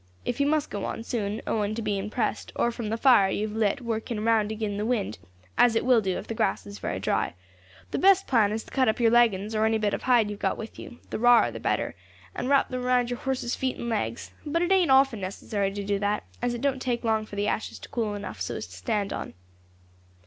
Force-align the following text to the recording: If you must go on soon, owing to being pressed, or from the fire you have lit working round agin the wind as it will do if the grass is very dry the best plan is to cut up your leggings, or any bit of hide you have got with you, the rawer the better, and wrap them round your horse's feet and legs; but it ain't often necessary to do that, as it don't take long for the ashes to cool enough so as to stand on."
If 0.25 0.39
you 0.39 0.47
must 0.47 0.71
go 0.71 0.83
on 0.85 1.03
soon, 1.03 1.43
owing 1.45 1.75
to 1.75 1.81
being 1.83 2.09
pressed, 2.09 2.51
or 2.55 2.71
from 2.71 2.89
the 2.89 2.97
fire 2.97 3.29
you 3.29 3.47
have 3.47 3.55
lit 3.55 3.81
working 3.81 4.21
round 4.21 4.51
agin 4.51 4.77
the 4.77 4.83
wind 4.83 5.19
as 5.59 5.75
it 5.75 5.85
will 5.85 6.01
do 6.01 6.17
if 6.17 6.25
the 6.25 6.33
grass 6.33 6.65
is 6.65 6.79
very 6.79 6.99
dry 6.99 7.35
the 7.91 7.99
best 7.99 8.25
plan 8.25 8.51
is 8.51 8.63
to 8.63 8.71
cut 8.71 8.89
up 8.89 8.99
your 8.99 9.11
leggings, 9.11 9.53
or 9.53 9.63
any 9.63 9.77
bit 9.77 9.93
of 9.93 10.01
hide 10.01 10.27
you 10.31 10.37
have 10.37 10.41
got 10.41 10.57
with 10.57 10.79
you, 10.79 10.97
the 11.11 11.19
rawer 11.19 11.51
the 11.51 11.59
better, 11.59 11.93
and 12.33 12.49
wrap 12.49 12.69
them 12.69 12.81
round 12.81 13.11
your 13.11 13.19
horse's 13.19 13.53
feet 13.53 13.77
and 13.77 13.89
legs; 13.89 14.31
but 14.43 14.63
it 14.63 14.71
ain't 14.71 14.89
often 14.89 15.21
necessary 15.21 15.71
to 15.71 15.83
do 15.83 15.99
that, 15.99 16.23
as 16.41 16.55
it 16.55 16.61
don't 16.61 16.81
take 16.81 17.03
long 17.03 17.23
for 17.23 17.35
the 17.35 17.47
ashes 17.47 17.77
to 17.77 17.87
cool 17.89 18.15
enough 18.15 18.41
so 18.41 18.55
as 18.55 18.65
to 18.65 18.73
stand 18.75 19.13
on." 19.13 19.35